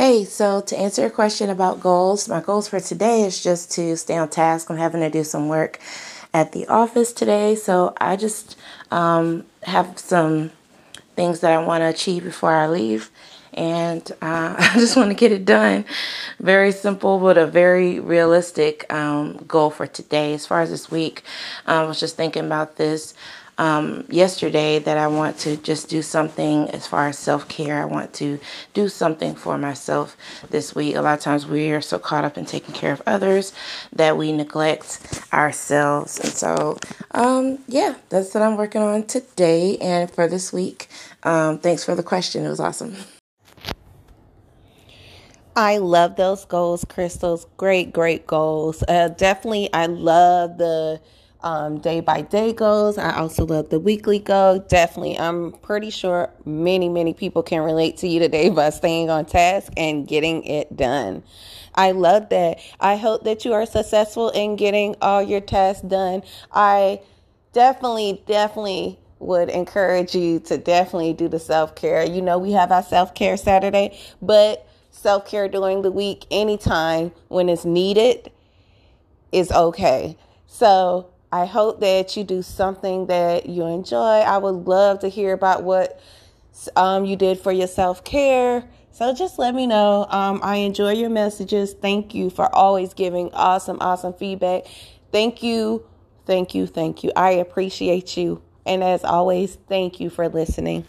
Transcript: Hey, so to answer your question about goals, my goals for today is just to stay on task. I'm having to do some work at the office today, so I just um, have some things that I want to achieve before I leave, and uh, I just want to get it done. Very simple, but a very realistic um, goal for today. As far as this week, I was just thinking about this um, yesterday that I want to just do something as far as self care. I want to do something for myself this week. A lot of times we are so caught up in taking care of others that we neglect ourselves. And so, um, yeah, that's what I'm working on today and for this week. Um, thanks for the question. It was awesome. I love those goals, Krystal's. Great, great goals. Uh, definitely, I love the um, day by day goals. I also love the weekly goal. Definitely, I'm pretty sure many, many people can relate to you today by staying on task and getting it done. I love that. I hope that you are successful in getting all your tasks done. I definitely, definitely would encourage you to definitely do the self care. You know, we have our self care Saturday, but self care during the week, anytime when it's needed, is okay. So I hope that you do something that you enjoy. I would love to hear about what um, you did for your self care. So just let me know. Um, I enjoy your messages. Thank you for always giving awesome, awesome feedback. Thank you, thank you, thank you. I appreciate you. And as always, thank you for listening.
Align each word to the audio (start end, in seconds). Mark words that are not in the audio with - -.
Hey, 0.00 0.24
so 0.24 0.62
to 0.62 0.78
answer 0.78 1.02
your 1.02 1.10
question 1.10 1.50
about 1.50 1.78
goals, 1.78 2.26
my 2.26 2.40
goals 2.40 2.66
for 2.66 2.80
today 2.80 3.20
is 3.20 3.42
just 3.42 3.70
to 3.72 3.98
stay 3.98 4.16
on 4.16 4.30
task. 4.30 4.70
I'm 4.70 4.78
having 4.78 5.02
to 5.02 5.10
do 5.10 5.22
some 5.24 5.48
work 5.48 5.78
at 6.32 6.52
the 6.52 6.66
office 6.68 7.12
today, 7.12 7.54
so 7.54 7.92
I 8.00 8.16
just 8.16 8.56
um, 8.90 9.44
have 9.62 9.98
some 9.98 10.52
things 11.16 11.40
that 11.40 11.52
I 11.52 11.62
want 11.62 11.82
to 11.82 11.88
achieve 11.88 12.24
before 12.24 12.50
I 12.50 12.66
leave, 12.66 13.10
and 13.52 14.10
uh, 14.22 14.56
I 14.58 14.70
just 14.76 14.96
want 14.96 15.10
to 15.10 15.14
get 15.14 15.32
it 15.32 15.44
done. 15.44 15.84
Very 16.38 16.72
simple, 16.72 17.18
but 17.18 17.36
a 17.36 17.46
very 17.46 18.00
realistic 18.00 18.90
um, 18.90 19.44
goal 19.46 19.68
for 19.68 19.86
today. 19.86 20.32
As 20.32 20.46
far 20.46 20.62
as 20.62 20.70
this 20.70 20.90
week, 20.90 21.24
I 21.66 21.82
was 21.82 22.00
just 22.00 22.16
thinking 22.16 22.46
about 22.46 22.76
this 22.76 23.12
um, 23.60 24.06
yesterday 24.08 24.78
that 24.78 24.96
I 24.96 25.06
want 25.06 25.38
to 25.40 25.58
just 25.58 25.90
do 25.90 26.00
something 26.00 26.70
as 26.70 26.86
far 26.86 27.08
as 27.08 27.18
self 27.18 27.46
care. 27.46 27.82
I 27.82 27.84
want 27.84 28.14
to 28.14 28.40
do 28.72 28.88
something 28.88 29.34
for 29.34 29.58
myself 29.58 30.16
this 30.48 30.74
week. 30.74 30.96
A 30.96 31.02
lot 31.02 31.18
of 31.18 31.20
times 31.20 31.46
we 31.46 31.70
are 31.72 31.82
so 31.82 31.98
caught 31.98 32.24
up 32.24 32.38
in 32.38 32.46
taking 32.46 32.74
care 32.74 32.90
of 32.92 33.02
others 33.06 33.52
that 33.92 34.16
we 34.16 34.32
neglect 34.32 35.22
ourselves. 35.34 36.18
And 36.18 36.32
so, 36.32 36.78
um, 37.10 37.58
yeah, 37.68 37.96
that's 38.08 38.32
what 38.32 38.42
I'm 38.42 38.56
working 38.56 38.80
on 38.80 39.04
today 39.04 39.76
and 39.76 40.10
for 40.10 40.26
this 40.26 40.54
week. 40.54 40.88
Um, 41.22 41.58
thanks 41.58 41.84
for 41.84 41.94
the 41.94 42.02
question. 42.02 42.46
It 42.46 42.48
was 42.48 42.60
awesome. 42.60 42.96
I 45.56 45.78
love 45.78 46.16
those 46.16 46.46
goals, 46.46 46.86
Krystal's. 46.86 47.46
Great, 47.58 47.92
great 47.92 48.26
goals. 48.26 48.82
Uh, 48.88 49.08
definitely, 49.08 49.70
I 49.74 49.84
love 49.86 50.56
the 50.56 51.02
um, 51.42 51.78
day 51.78 52.00
by 52.00 52.22
day 52.22 52.52
goals. 52.52 52.98
I 52.98 53.16
also 53.16 53.46
love 53.46 53.70
the 53.70 53.80
weekly 53.80 54.18
goal. 54.18 54.58
Definitely, 54.58 55.18
I'm 55.18 55.52
pretty 55.52 55.90
sure 55.90 56.30
many, 56.44 56.88
many 56.88 57.14
people 57.14 57.42
can 57.42 57.62
relate 57.62 57.96
to 57.98 58.08
you 58.08 58.18
today 58.18 58.50
by 58.50 58.70
staying 58.70 59.10
on 59.10 59.26
task 59.26 59.72
and 59.76 60.06
getting 60.06 60.44
it 60.44 60.76
done. 60.76 61.22
I 61.74 61.92
love 61.92 62.28
that. 62.30 62.58
I 62.80 62.96
hope 62.96 63.24
that 63.24 63.44
you 63.44 63.52
are 63.52 63.66
successful 63.66 64.30
in 64.30 64.56
getting 64.56 64.96
all 65.00 65.22
your 65.22 65.40
tasks 65.40 65.82
done. 65.82 66.22
I 66.52 67.00
definitely, 67.52 68.22
definitely 68.26 68.98
would 69.18 69.50
encourage 69.50 70.14
you 70.14 70.40
to 70.40 70.58
definitely 70.58 71.12
do 71.12 71.28
the 71.28 71.38
self 71.38 71.74
care. 71.74 72.04
You 72.04 72.22
know, 72.22 72.38
we 72.38 72.52
have 72.52 72.72
our 72.72 72.82
self 72.82 73.14
care 73.14 73.36
Saturday, 73.36 73.98
but 74.20 74.66
self 74.90 75.26
care 75.26 75.48
during 75.48 75.82
the 75.82 75.90
week, 75.90 76.26
anytime 76.30 77.12
when 77.28 77.48
it's 77.48 77.64
needed, 77.64 78.30
is 79.32 79.52
okay. 79.52 80.16
So 80.46 81.09
I 81.32 81.46
hope 81.46 81.80
that 81.80 82.16
you 82.16 82.24
do 82.24 82.42
something 82.42 83.06
that 83.06 83.48
you 83.48 83.64
enjoy. 83.66 83.98
I 83.98 84.38
would 84.38 84.66
love 84.66 85.00
to 85.00 85.08
hear 85.08 85.32
about 85.32 85.62
what 85.62 86.00
um, 86.76 87.04
you 87.04 87.16
did 87.16 87.38
for 87.38 87.52
your 87.52 87.68
self 87.68 88.02
care. 88.04 88.64
So 88.90 89.14
just 89.14 89.38
let 89.38 89.54
me 89.54 89.66
know. 89.66 90.06
Um, 90.10 90.40
I 90.42 90.56
enjoy 90.56 90.92
your 90.92 91.10
messages. 91.10 91.72
Thank 91.72 92.14
you 92.14 92.30
for 92.30 92.52
always 92.54 92.92
giving 92.94 93.30
awesome, 93.32 93.78
awesome 93.80 94.12
feedback. 94.12 94.64
Thank 95.12 95.42
you, 95.42 95.86
thank 96.26 96.54
you, 96.54 96.66
thank 96.66 97.04
you. 97.04 97.12
I 97.14 97.30
appreciate 97.30 98.16
you. 98.16 98.42
And 98.66 98.82
as 98.82 99.04
always, 99.04 99.56
thank 99.68 100.00
you 100.00 100.10
for 100.10 100.28
listening. 100.28 100.86